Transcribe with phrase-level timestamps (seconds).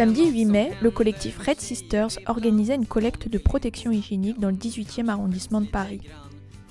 [0.00, 4.56] Samedi 8 mai, le collectif Red Sisters organisait une collecte de protection hygiénique dans le
[4.56, 6.00] 18e arrondissement de Paris.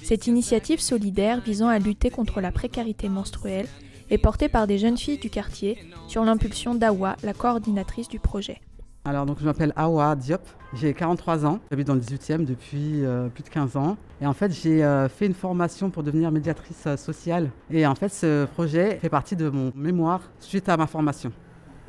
[0.00, 3.66] Cette initiative solidaire visant à lutter contre la précarité menstruelle
[4.10, 8.60] est portée par des jeunes filles du quartier sur l'impulsion d'Awa, la coordinatrice du projet.
[9.04, 13.26] Alors donc je m'appelle Awa Diop, j'ai 43 ans, j'habite dans le 18e depuis euh,
[13.26, 16.84] plus de 15 ans et en fait j'ai euh, fait une formation pour devenir médiatrice
[16.86, 20.86] euh, sociale et en fait ce projet fait partie de mon mémoire suite à ma
[20.86, 21.32] formation.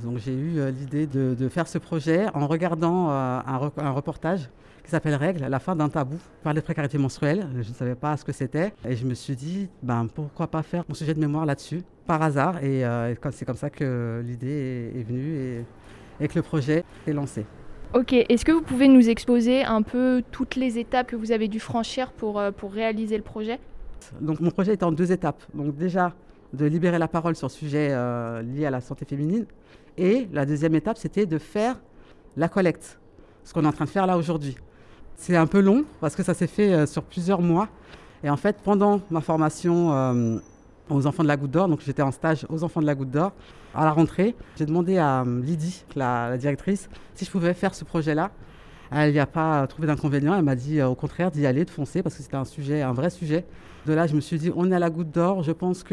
[0.03, 4.49] Donc j'ai eu l'idée de, faire ce projet en regardant un, reportage
[4.83, 6.17] qui s'appelle Règles, la fin d'un tabou.
[6.43, 9.35] par les précarité menstruelle, je ne savais pas ce que c'était et je me suis
[9.35, 12.83] dit ben pourquoi pas faire mon sujet de mémoire là-dessus par hasard et
[13.31, 15.65] c'est comme ça que l'idée est, est venue et
[16.20, 17.45] et que le projet est lancé.
[17.93, 21.48] Ok, est-ce que vous pouvez nous exposer un peu toutes les étapes que vous avez
[21.48, 23.59] dû franchir pour, euh, pour réaliser le projet?
[24.20, 25.41] Donc mon projet est en deux étapes.
[25.53, 26.13] Donc déjà
[26.53, 29.45] de libérer la parole sur le sujet euh, lié à la santé féminine.
[29.98, 31.79] Et la deuxième étape, c'était de faire
[32.35, 32.99] la collecte,
[33.43, 34.55] ce qu'on est en train de faire là aujourd'hui.
[35.15, 37.67] C'est un peu long parce que ça s'est fait euh, sur plusieurs mois.
[38.23, 40.41] Et en fait, pendant ma formation
[40.89, 41.67] aux enfants de la Goutte d'Or.
[41.67, 43.32] Donc j'étais en stage aux enfants de la Goutte d'Or.
[43.76, 47.84] À la rentrée, j'ai demandé à euh, Lydie, la, directrice, si je pouvais faire ce
[47.84, 48.32] projet-là.
[48.89, 50.35] Elle n'y a pas trouvé d'inconvénient.
[50.35, 52.82] Elle m'a dit euh, au contraire d'y aller, de foncer, parce que c'était un sujet,
[52.82, 53.45] un vrai sujet.
[53.85, 55.43] De là, je me suis dit, on est à la Goutte d'Or.
[55.43, 55.84] Je pense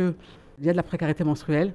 [0.55, 1.73] qu'il y a de la précarité menstruelle.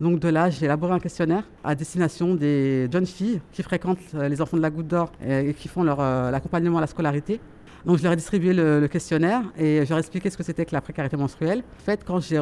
[0.00, 4.28] Donc de là, j'ai élaboré un questionnaire à destination des jeunes filles qui fréquentent euh,
[4.28, 5.98] les enfants de la Goutte d'Or et qui font leur
[6.30, 7.40] l'accompagnement à la scolarité.
[7.84, 10.64] Donc je leur ai distribué le, questionnaire et je leur ai expliqué ce que c'était
[10.64, 11.62] que la précarité menstruelle.
[11.80, 12.40] En fait, quand j'ai,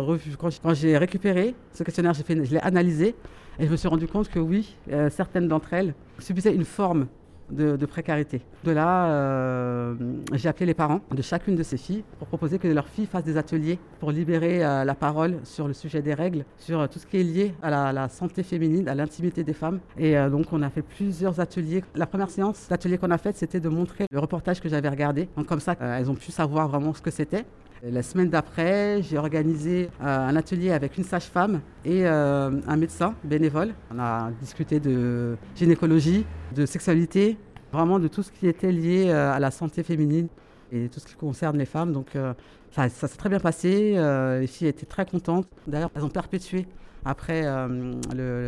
[0.75, 3.15] j'ai récupéré ce questionnaire, j'ai fait, je l'ai analysé
[3.59, 7.07] et je me suis rendu compte que oui, euh, certaines d'entre elles subissaient une forme
[7.51, 8.43] de, précarité.
[8.65, 9.95] De là, euh,
[10.35, 13.25] j'ai appelé les parents de chacune de ces filles pour proposer que leurs filles fassent
[13.25, 17.07] des ateliers pour libérer euh, la parole sur le sujet des règles, sur tout ce
[17.07, 19.81] qui est lié à la, santé féminine, à l'intimité des femmes.
[19.99, 21.83] Et euh, donc, on a fait plusieurs ateliers.
[21.95, 25.29] La première séance d'atelier qu'on a faite, c'était de montrer le reportage que j'avais regardé.
[25.37, 27.45] Donc, comme ça, elles ont pu savoir vraiment ce que c'était.
[27.83, 33.75] La semaine d'après, j'ai organisé un atelier avec une sage-femme et un médecin bénévole.
[33.95, 37.39] On a discuté de gynécologie, de sexualité,
[37.73, 40.29] vraiment de tout ce qui était lié euh, à la santé féminine
[40.73, 41.93] et tout ce qui concerne les femmes.
[41.93, 42.35] Donc euh,
[42.73, 45.49] ça, s'est très bien passé, euh, les filles étaient très contentes.
[45.67, 46.67] D'ailleurs, elles ont perpétué
[47.05, 47.43] après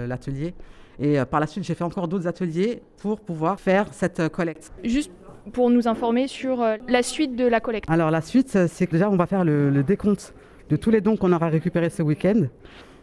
[0.07, 0.55] l'atelier.
[0.99, 4.71] Et par la suite, j'ai fait encore d'autres ateliers pour pouvoir faire cette collecte.
[5.53, 7.91] Pour nous informer sur la suite de la collecte.
[7.91, 10.35] Alors la suite, c'est que déjà, on va faire le, décompte
[10.71, 12.43] de tous les dons qu'on aura récupérés ce week-end.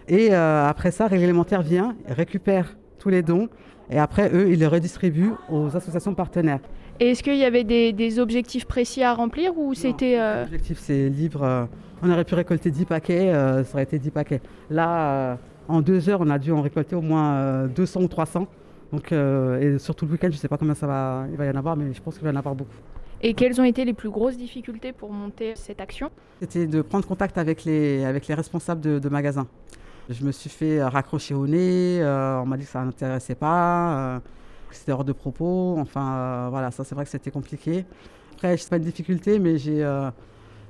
[0.07, 3.49] Et après ça, Réglementaire vient, récupère tous les dons
[3.89, 6.59] et après, eux, ils les redistribuent aux associations partenaires.
[6.99, 10.19] Et est-ce qu'il y avait des, objectifs précis à remplir ou c'était...
[10.19, 10.43] Euh...
[10.43, 11.43] L'objectif, c'est libre.
[11.43, 11.65] Euh,
[12.01, 14.41] on aurait pu récolter 10 paquets, euh, ça aurait été 10 paquets.
[14.69, 15.35] Là, euh,
[15.67, 18.47] en deux heures, on a dû en récolter au moins 200 ou 300.
[18.91, 21.49] Donc, et surtout le week-end, je ne sais pas combien ça va, il va y
[21.49, 22.73] en avoir, mais je pense qu'il va y en avoir beaucoup.
[23.21, 26.09] Et quelles ont été les plus grosses difficultés pour monter cette action?
[26.39, 29.47] C'était de prendre contact avec les, avec les responsables de, de magasins.
[30.09, 34.15] Je me suis fait raccrocher au nez, euh, on m'a dit que ça n'intéressait pas,
[34.15, 34.19] euh,
[34.69, 35.75] que c'était hors de propos.
[35.77, 37.85] Enfin, euh, voilà, ça c'est vrai que c'était compliqué.
[38.33, 39.85] Après, je sais pas une difficulté, mais j'ai,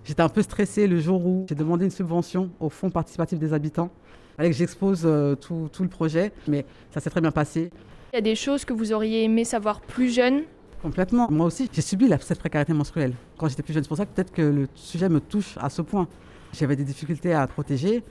[0.03, 3.53] j'étais un peu stressé le jour où j'ai demandé une subvention au fonds participatif des
[3.53, 3.91] habitants.
[4.34, 5.07] Il fallait que j'expose
[5.40, 7.69] tout, tout, le projet, mais ça s'est très bien passé.
[8.11, 10.41] Il y a des choses que vous auriez aimé savoir plus jeune
[10.81, 11.27] Complètement.
[11.29, 13.83] Moi aussi, j'ai subi cette précarité menstruelle quand j'étais plus jeune.
[13.83, 16.07] C'est pour ça que peut-être que le sujet me touche à ce point.
[16.53, 18.01] J'avais des difficultés à protéger.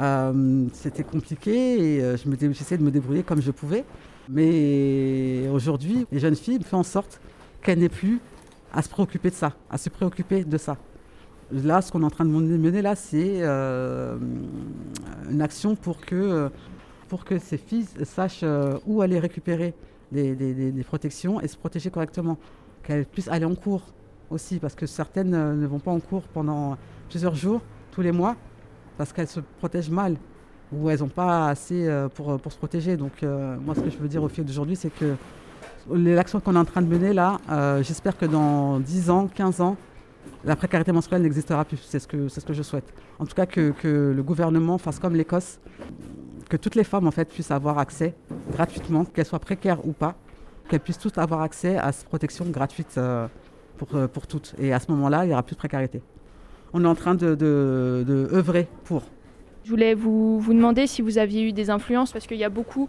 [0.00, 3.84] Euh, c'était compliqué et euh, je j'essayais de me débrouiller comme je pouvais.
[4.28, 7.20] Mais aujourd'hui, les jeunes filles font en sorte
[7.62, 8.20] qu'elles n'aient plus
[8.72, 10.76] à se préoccuper de ça, à se préoccuper de ça.
[11.52, 14.16] Là, ce qu'on est en train de mener là, c'est euh,
[15.30, 16.50] une action pour que,
[17.14, 18.44] pour que ces filles sachent
[18.86, 19.72] où aller récupérer
[20.10, 22.38] des, protections et se protéger correctement.
[22.82, 23.82] Qu'elles puissent aller en cours
[24.30, 26.76] aussi, parce que certaines ne vont pas en cours pendant
[27.08, 27.60] plusieurs jours,
[27.92, 28.34] tous les mois,
[28.98, 30.16] parce qu'elles se protègent mal
[30.72, 32.96] ou elles n'ont pas assez euh, pour, se protéger.
[32.96, 35.14] Donc euh, moi, ce que je veux dire au fil d'aujourd'hui, c'est que
[35.88, 39.60] l'action qu'on est en train de mener là, euh, j'espère que dans 10 ans, 15
[39.60, 39.76] ans,
[40.44, 41.76] la précarité menstruelle n'existera plus.
[41.76, 42.92] C'est ce, que, ce que je souhaite.
[43.18, 45.60] En tout cas, que, que le gouvernement fasse comme l'Écosse,
[46.48, 48.14] que toutes les femmes en fait puissent avoir accès
[48.52, 50.14] gratuitement, qu'elles soient précaires ou pas,
[50.68, 52.98] qu'elles puissent toutes avoir accès à cette protection gratuite
[53.76, 54.54] pour, pour toutes.
[54.58, 56.02] Et à ce moment-là, il n'y aura plus de précarité
[56.74, 59.02] on est en train de, de, œuvrer pour.
[59.64, 62.50] Je voulais vous, vous, demander si vous aviez eu des influences, parce qu'il y a
[62.50, 62.88] beaucoup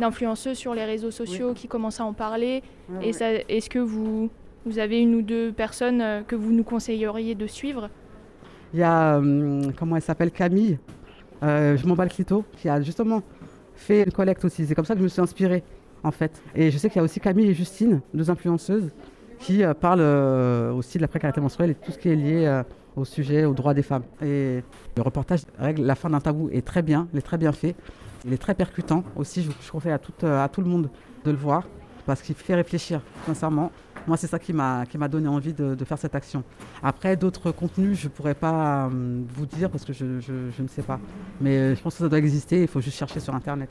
[0.00, 2.62] d'influenceuses sur les réseaux sociaux qui commencent à en parler.
[3.02, 4.30] et est-ce que vous,
[4.64, 7.88] vous avez une ou deux personnes euh, que vous nous conseilleriez de suivre?
[8.74, 9.20] Il y a,
[9.78, 10.78] comment elle s'appelle, Camille,
[11.42, 13.22] euh, je m'en bats le clito, qui a justement
[13.74, 14.66] fait une collecte aussi.
[14.66, 15.62] C'est comme ça que je me suis inspirée
[16.02, 16.42] en fait.
[16.54, 18.90] Et je sais qu'il y a aussi Camille et Justine, deux influenceuses,
[19.38, 22.62] qui euh, parlent euh, aussi de la précarité menstruelle et tout ce qui est lié
[22.96, 24.04] au sujet, aux droits des femmes.
[24.22, 24.62] Et
[24.96, 27.74] le reportage règle la fin d'un tabou est très bien, il est très bien fait.
[28.24, 30.00] Il est très percutant aussi, je, je conseille à
[30.42, 30.88] à tout le monde
[31.24, 31.68] de le voir
[32.06, 33.70] parce qu'il fait réfléchir, sincèrement.
[34.06, 36.44] Moi, c'est ça qui m'a donné envie de, de, faire cette action.
[36.82, 40.68] Après, d'autres contenus, je ne pourrais pas euh, vous dire parce que je, je, ne
[40.68, 41.00] sais pas.
[41.40, 43.68] Mais je pense que ça doit exister, il faut juste chercher sur Internet.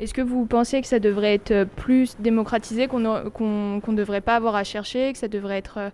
[0.00, 4.56] Est-ce que vous pensez que ça devrait être plus démocratisé, qu'on ne devrait pas avoir
[4.56, 5.90] à chercher, que ça devrait être euh,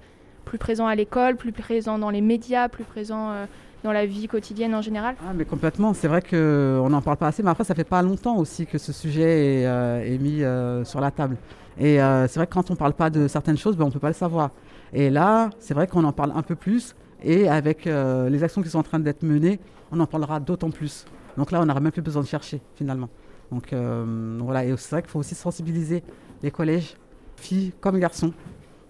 [0.48, 3.46] plus présent à l'école, plus présent dans les médias, plus présent euh,
[3.84, 7.28] dans la vie quotidienne en général ah, mais Complètement, c'est vrai qu'on n'en parle pas
[7.28, 10.84] assez, mais après ça fait pas longtemps aussi que ce sujet est, euh, mis euh,
[10.84, 11.36] sur la table.
[11.78, 13.88] Et euh, c'est vrai que quand on ne parle pas de certaines choses, ben, on
[13.88, 14.50] ne peut pas le savoir.
[14.92, 18.62] Et là, c'est vrai qu'on en parle un peu plus, et avec euh, les actions
[18.62, 19.60] qui sont en train d'être menées,
[19.92, 21.04] on en parlera d'autant plus.
[21.36, 23.08] Donc là, on n'aura même plus besoin de chercher finalement.
[23.52, 26.02] Donc euh, voilà, et c'est vrai qu'il faut aussi sensibiliser
[26.42, 26.96] les collèges,
[27.36, 28.32] filles comme garçons,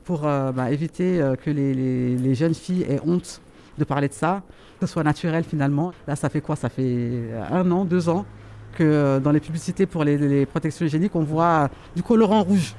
[0.08, 3.42] pour euh, bah, éviter que les, les, les jeunes filles aient honte
[3.76, 4.42] de parler de ça,
[4.80, 5.92] que ce soit naturel finalement.
[6.06, 6.56] Là, ça fait quoi?
[6.56, 8.24] Ça fait un an, deux ans
[8.72, 12.74] que dans les publicités pour les, les protections hygiéniques, on voit du colorant rouge.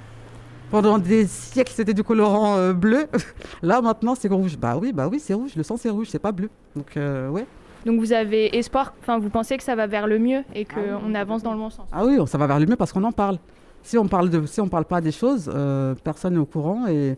[0.72, 3.06] Pendant des siècles, c'était du colorant euh, bleu.
[3.62, 4.58] Là, maintenant, c'est rouge.
[4.58, 5.52] Bah oui, bah oui, c'est rouge.
[5.56, 6.50] Le sang, c'est rouge, c'est pas bleu.
[6.76, 7.46] Donc, euh, ouais.
[7.86, 11.14] Donc vous avez espoir, enfin vous pensez que ça va vers le mieux et qu'on
[11.16, 11.88] ah avance dans le bon sens?
[11.94, 13.38] Ah oui, ça va vers le mieux parce qu'on en parle.
[13.84, 16.88] Si on parle de, si on parle pas des choses, euh, personne n'est au courant
[16.88, 17.18] et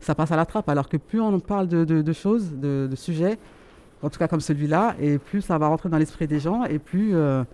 [0.00, 0.68] ça passe à la trappe.
[0.68, 3.38] Alors que plus on parle de, de, de choses, de, de, sujets,
[4.02, 6.78] en tout cas comme celui-là, et plus ça va rentrer dans l'esprit des gens et
[6.78, 7.44] plus, euh,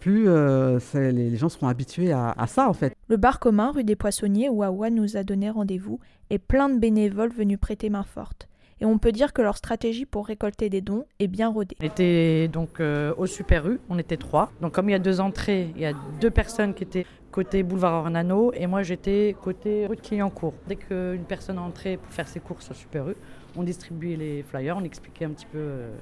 [0.00, 2.94] plus euh, les, les, gens seront habitués à, à, ça en fait.
[3.08, 5.98] Le bar commun rue des Poissonniers où Awa nous a donné rendez-vous
[6.30, 8.48] est plein de bénévoles venus prêter main forte.
[8.80, 11.76] Et on peut dire que leur stratégie pour récolter des dons est bien rodée.
[11.80, 14.52] On était donc euh, au Super U, on était trois.
[14.60, 17.06] Donc comme il y a deux entrées, il y a deux personnes qui étaient
[17.36, 20.54] côté boulevard Ornano et moi j'étais côté rue de Clignancourt.
[20.66, 23.14] Dès qu'une personne entrait pour faire ses courses au Super U,
[23.58, 25.94] on distribuait les flyers, on expliquait un petit peu euh,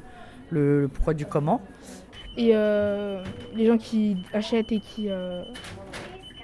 [0.50, 1.60] le, le, pourquoi du comment.
[2.36, 5.42] Et euh, les gens qui achètent et qui, euh,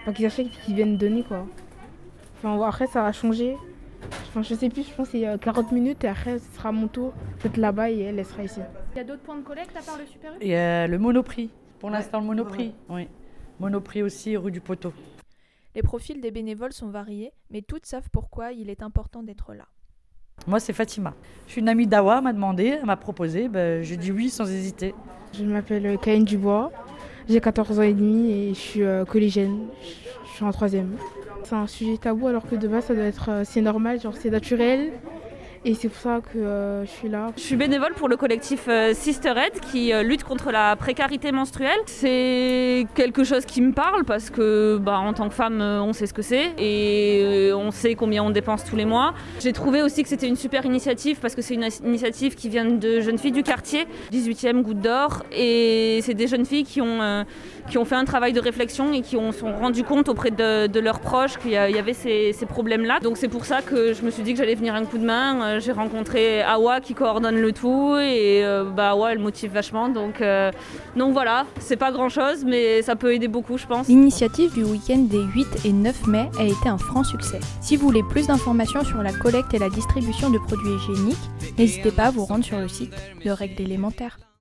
[0.00, 1.46] enfin, qui achètent et qui viennent donner quoi.
[2.38, 3.56] Enfin, après ça va changer.
[4.26, 6.88] Enfin, je sais plus, je pense que c'est 40 minutes et après ce sera mon
[6.88, 7.12] tour.
[7.38, 8.60] Peut-être là-bas et elle, elle sera ici.
[8.94, 10.36] Il y a d'autres points de collecte à part le Super U?
[10.40, 11.50] Il y a le Monoprix.
[11.78, 12.74] Pour l'instant, le Monoprix.
[12.88, 13.06] Oui.
[13.60, 14.92] Monoprix aussi, rue du Poteau.
[15.74, 19.66] Les profils des bénévoles sont variés, mais toutes savent pourquoi il est important d'être là.
[20.46, 21.14] Moi, c'est Fatima.
[21.46, 24.50] Je suis une amie d'Awa, m'a demandé, elle m'a proposé, ben, j'ai dit oui sans
[24.50, 24.94] hésiter.
[25.34, 26.72] Je m'appelle Caïne Dubois,
[27.28, 29.66] j'ai 14 ans et demi et je suis euh, collégienne,
[30.24, 30.96] je suis en troisième.
[31.44, 34.16] C'est un sujet tabou alors que de base ça doit être, euh, c'est normal, genre
[34.16, 34.92] c'est naturel.
[35.66, 37.32] Et c'est pour ça que euh, je suis là.
[37.36, 41.78] Je suis bénévole pour le collectif euh, Sisterhead qui euh, lutte contre la précarité menstruelle.
[41.84, 45.92] C'est quelque chose qui me parle parce que bah, en tant que femme, euh, on
[45.92, 49.12] sait ce que c'est et on sait combien on dépense tous les mois.
[49.38, 52.64] J'ai trouvé aussi que c'était une super initiative parce que c'est une initiative qui vient
[52.64, 55.24] de jeunes filles du quartier, 18e Goutte d'Or.
[55.30, 57.26] Et c'est des jeunes filles qui ont,
[57.68, 60.68] qui ont fait un travail de réflexion et qui ont sont rendu compte auprès de,
[60.68, 63.00] de leurs proches qu'il y, avait ces, ces problèmes-là.
[63.00, 65.04] Donc c'est pour ça que je me suis dit que j'allais venir un coup de
[65.04, 69.52] main euh, j'ai rencontré Awa qui coordonne le tout et euh, bah Awa elle motive
[69.52, 70.50] vachement donc euh,
[70.96, 73.88] donc voilà c'est pas grand chose mais ça peut aider beaucoup je pense.
[73.88, 77.40] L'initiative du week-end des 8 et 9 mai a été un franc succès.
[77.60, 81.90] Si vous voulez plus d'informations sur la collecte et la distribution de produits hygiéniques, n'hésitez
[81.90, 82.94] pas à vous rendre sur le site
[83.24, 84.20] de Règles élémentaires.